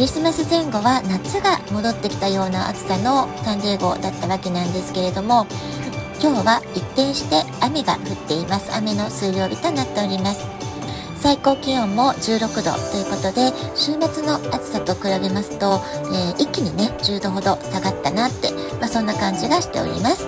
[0.00, 5.46] リスマス前後は夏が戻ってきたような暑さのサンデーゴだったわけなんですけれども、
[6.22, 8.74] 今日は一転して雨が降っています。
[8.74, 10.40] 雨の数量日となっております。
[11.16, 15.82] 最高気温も16度ということで、週末の暑さと比べますと、
[16.16, 20.26] えー、一気にね、10度ほど下がったなって、まあ、そんな感じがしております。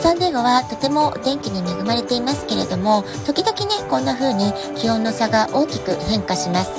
[0.00, 6.70] サンデーゴはとてもお天気に恵まれていますけれども、時々ね、こんな風に気温の差が大きく変化します。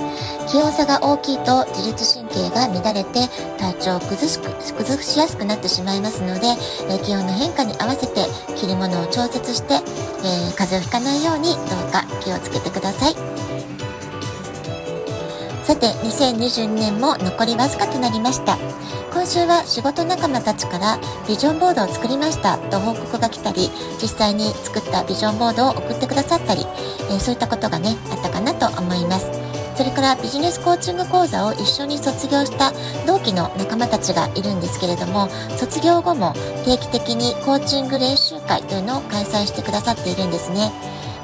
[0.48, 6.48] 気温差が大きいと自律神経が乱れて体調を崩し崩しやすくなってしまいますので、
[6.90, 9.82] え気温の変化に合わせて着るものを調節して、えー、
[10.58, 13.16] 風邪をひかないようにどうか気をつけてください。
[15.66, 18.58] さて、2022年も残りわずかとなりました。
[19.12, 23.70] 今週は仕事仲間たちからビジョンボードを作りましたと報告が来たり、
[24.02, 26.66] 実際に作ったビジョンボードを送ってくださったり、
[27.12, 29.46] え、そういったことがね、あったかなと思います。
[29.78, 32.74] それからビジネスコーチング講座を一緒に卒業した
[33.06, 36.34] 同期の仲間たちがいるんですけれども、卒業後も
[36.66, 40.72] 定期的にコーチング練習会というのを開催してくださっているんですね。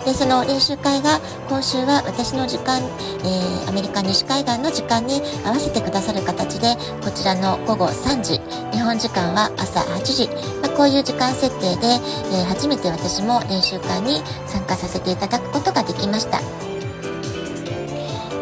[0.05, 8.39] で、その練習会が今週は私の時間、えー、アメリカ西海岸の時間に合わせてくださる形で、こちらの午後3時、
[8.71, 10.27] 日本時間は朝8時、
[10.61, 16.62] まあ、こういう時間設定で、えー、初めて私も練習会に参加させていただくことができました。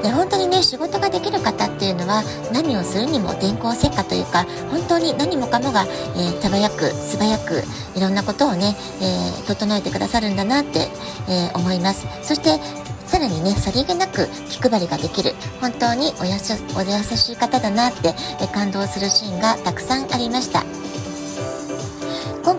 [0.02, 5.86] で本当にね仕事ができる方っていうのは何をするにも電光石火というか本当に何もかもが、
[6.16, 7.64] えー、手早く素早く
[7.96, 10.88] いろんなことをね、えー、整えてくださるんだなって、
[11.30, 12.60] えー、思いますそして
[13.12, 20.64] さらにね、さりげなく気配りができる、本当におやすお優しい方だなって、え感動するシーンがたくさんありました。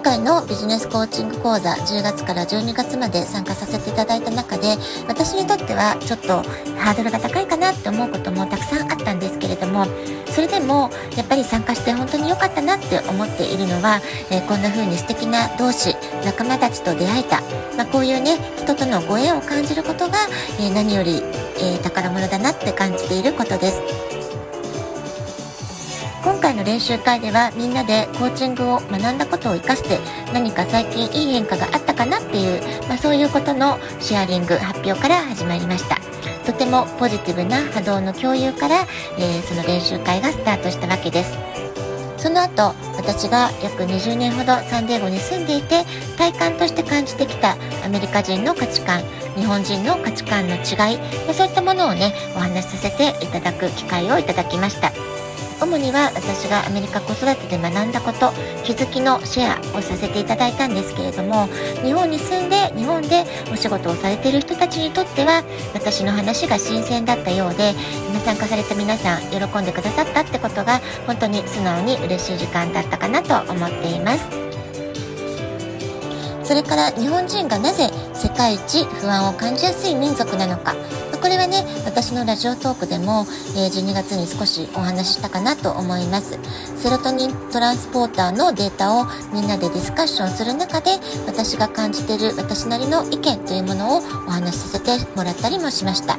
[0.04, 4.76] 今回のビジネスコーチング講座10月から12月まで参加させていただいた中で
[5.06, 6.42] 私にとってはちょっと
[6.76, 9.86] ハードルが高いかなって思うこともたくさんあったんですけれども
[10.26, 14.00] それでもやっぱり参加して本当に良かったなって思っているのは、
[14.32, 17.40] えー、こんな風に素敵な同志仲間たちと出会えた、
[17.76, 20.18] まあ、こういうね人とのご縁を感じることが、
[20.58, 21.22] えー、何より、
[21.62, 24.01] えー、宝物だなって感じていることです。
[26.62, 29.98] の練習会ではみんなでコーチングを学んだことを活かして
[30.32, 35.96] 何か最近いい変化があったかなっていう、まあ、そういうことのシェアリング発表から始まりました。
[36.46, 38.86] とてもポジティブな波動の共有から、
[39.18, 41.36] えー、その練習会がスタートしたわけです。
[42.16, 45.84] その後私が約20年ほどサンディエゴに住んでいて
[46.16, 49.02] 体感として感じてきたアメリカ人の価値観
[49.34, 50.98] 日本人の価値観の違い
[51.34, 54.92] そういったものをねお話しさせていただく機会をいただきました。
[55.62, 58.32] 主には私がアメリカ子育てで学んだこと
[58.64, 61.46] 気づきのシェアをさせていただいたんですけれども
[61.84, 67.74] 日本に住んで日本でお仕事をされている人たちにとっては私の話が新鮮だったようで
[68.24, 74.51] 参加された皆さん喜んでくださったってことが本当に素直に嬉しい時間だったかなと思っています。
[76.44, 80.74] それから日本人がなぜ世界一不安を感じやすい民族なのか。
[81.22, 83.26] これはね私のラジオトークでも、
[83.56, 86.36] え、12月に少しお話ししたかなと思います。
[86.76, 90.90] セロトニントランスポーターのデータをみんなでディスカッションする中で
[91.26, 96.18] 私が感じている私なりの意見というものをお話しさせてもらったりもしました。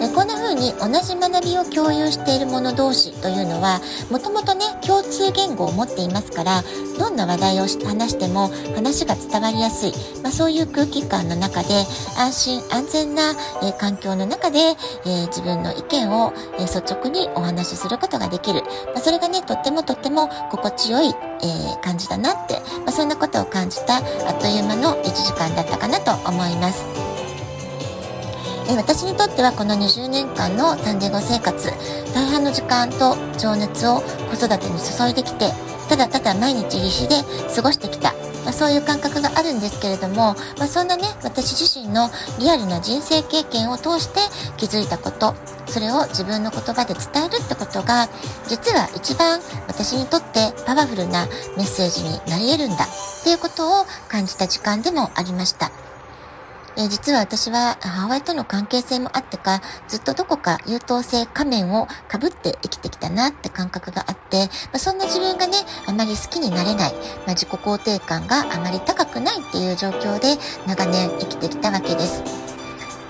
[0.00, 3.80] えこんな風に同じ学びを共有している者同士というのは
[4.10, 6.62] もともとね共通言語を持っていますから
[6.98, 9.92] どんな話題を話しても話が伝わりやすい、
[10.22, 11.84] まあ、そういう空気感の中で
[12.18, 13.30] 安心安全な、
[13.62, 21.12] えー、環境の中で、えー、自分の意見を、え、率直にお話しすることができる、まあ、それがねとってもとっても心地よい、え
[21.82, 22.54] 感じだなって、
[22.84, 26.95] まあ、そんなことを感じたあっという間の1時間だったかなと思います。
[28.68, 31.70] え私にとってはこの20年間のサンデーゴ生活
[32.12, 35.52] 大半の時間と情熱を子育てに注いできて
[35.88, 37.16] ただただ毎日必死で
[37.54, 38.12] 過ごしてきた、
[38.44, 42.10] まあ、そういう感覚があるんですけれども、まあ、そんなね私自身の
[42.40, 44.18] リアルな人生経験を通して
[44.56, 45.34] 気づいたこと
[45.68, 48.08] それを自分の言葉で伝えるってことが
[48.48, 51.26] 実は一番私にとってパワフルな
[51.56, 55.70] メッセージになり得るんだっていうことを感じた時間でもありました。
[56.78, 65.56] え、実は私は母親との関係性もあってか、ずっとどこか優等生仮面をかぶって生きてきたなって感覚があって、ま、そんな自分がね、
[65.86, 66.94] あまり好きになれない、
[67.26, 70.36] ま、自己肯定感があまり高くないっていう状況で
[70.66, 72.22] 長年生きてきたわけです。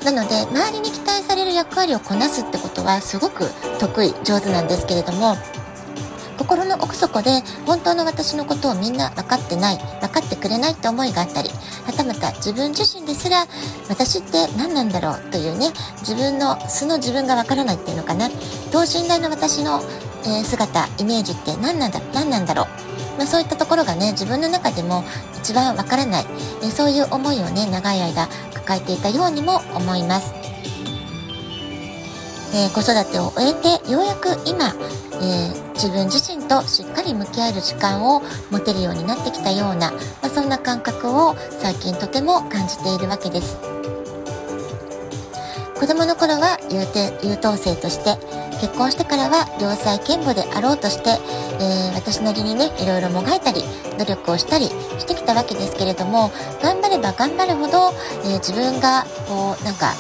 [0.05, 5.37] なので、周りに期待される役割をこなすってことはすごく得意、上手なんですけれども、
[6.39, 13.47] 心の奥底で本当の私のことをみんな分かってない、分かってくれないって思いがあったり、はたまた自分自身ですら
[13.89, 15.69] 私って何なんだろうというね、
[16.01, 18.29] 自分の素の自分が分からないっていうのかな。
[18.71, 19.83] 等身大の私の、
[20.27, 22.67] え、姿、イメージって何なんだ、何なんだろう。
[23.17, 25.05] まあ、そういったところがね、自分の中でも
[25.39, 26.27] 一番分からない、
[26.63, 30.46] え、そういう思いをね、長い間抱えていたようにも思います。
[32.55, 34.67] えー、子育てを終えてようやく今、
[35.21, 43.57] えー、自分自身としっかり向き合える時間を持てるようになってきたような、まあ、そんな感覚を最近とても感じているわけです。
[45.79, 48.17] 子供の頃は優等生として
[48.61, 51.11] 結婚してからは良妻賢母であろうとして、
[51.61, 53.63] えー、私なりにねいろいろもがいたり
[53.99, 56.31] 努力をしたりしてきたわけですけれども
[56.63, 57.93] 頑張れば頑張るほど、
[58.25, 59.93] え、自分がこうなんか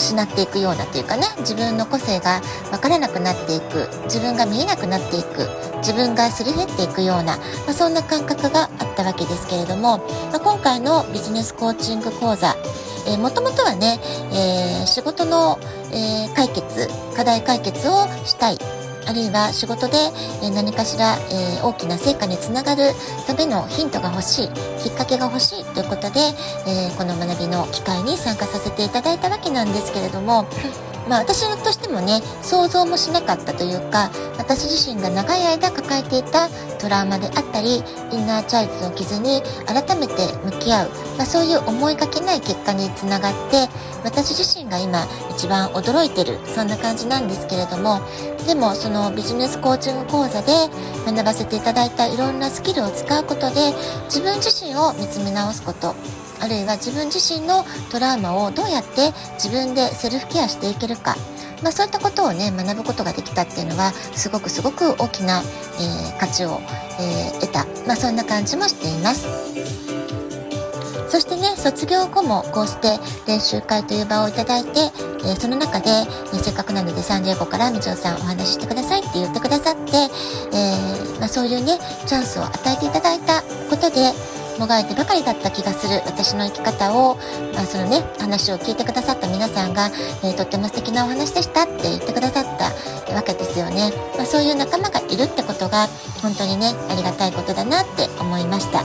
[0.00, 5.46] 失っていくようなというかね自分の個性が分からなくなっていく自分が見えなくなっていく
[5.78, 9.98] 自分がすり減っていくような、まあ、そんな感覚があったわけですけれども、
[10.32, 12.56] まあ、今回のビジネスコーチング講座
[13.06, 13.98] えー、もともとはね、
[14.32, 15.58] えー、仕事の、
[15.90, 18.79] えー、解決、課題解決をしたい。
[19.06, 19.96] あるいは仕事で
[20.54, 21.18] 何かしら、
[21.62, 22.92] 大きな成果につながる
[23.26, 24.48] ためのヒントが欲しい、
[24.82, 26.20] きっかけが欲しいということで、
[26.96, 30.46] この学びの機会に参加させていただいたわけなんですけれども、
[31.10, 36.48] まあ私としてもね、想像もしなかったというか、私自身が長い間抱えていた
[36.78, 40.14] トラウマであったり、インナーチャイルドの傷に改めて
[40.44, 43.68] 向き合う、まあ、そういう思いがけない結果につながって、
[44.04, 48.00] 私自身が今一番驚いてる、そんな感じなんですけれども、
[48.46, 50.52] でもそのビジネスコーチング講座で
[51.06, 53.74] 学ばせていただいたいろんなスキルを使うことで、
[54.04, 55.96] 自分自身を見つめ直すこと、
[56.40, 61.16] あるいは自分自身のトラウマをどうやって自分でセルフケアしていけるか、
[61.62, 65.42] まあ、そういったことをね学ぶことができたっていうのはすごくすごく大きな、
[65.78, 66.60] えー、価値を、
[67.00, 69.60] えー、得た、まあ、そんな感じもしています。
[71.10, 79.90] そしてね、卒業後もこうして練習会という場をいただいて、えー、その中で、えせっかくなのでサンジエゴからみちおさんお話ししてくださいって言ってくださって、
[80.56, 84.12] えまあ、そういうね、チャンスを与えていただいたことで、
[84.60, 87.16] もがいてばかりだった気がする私の生き方を、
[87.54, 89.86] まあ、そのね、話を聞いてくださった皆さんが、
[90.22, 93.90] えー、とっても素敵なお話でしたって言ってくださったわけですよね。
[94.16, 95.88] まあ、そういう仲間がいるってことが、
[96.20, 98.84] 本当にね、ありがたいことだなって思いました。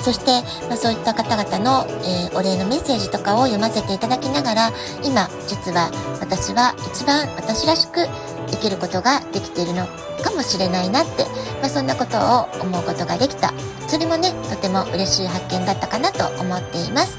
[0.00, 0.32] そして、
[0.66, 4.72] まあ、そういった方々の、えー、お礼のメッセージとかを読ませていただきながら、
[5.04, 8.08] 今、実は私は一番私らしく
[8.50, 9.86] 生きることができているの
[10.22, 11.26] かもしれないなって、
[11.62, 13.54] まあ、そんなことを思うことができた。
[13.86, 17.16] それもね、とても嬉しい発見だったかなと思っています。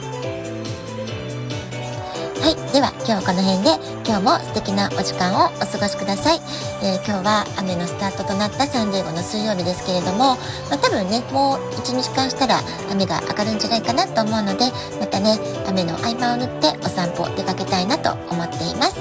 [2.44, 2.74] はい。
[2.74, 6.42] では、今日はこの辺で、今日も素敵なお時間をお過ごしください。
[6.84, 10.36] えー、今日は雨のスタートとなった35の水曜日ですけれども、
[10.68, 12.60] まあ、多分ね、もう1日間したら
[12.92, 14.66] 雨が上がるんじゃないかなと思うので、
[15.00, 19.00] またね、雨の合間を縫ってお散歩出かけたいなと思っています。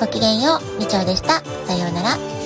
[0.00, 1.42] ごきげんよう、みちょうでした。
[1.66, 2.39] さようなら。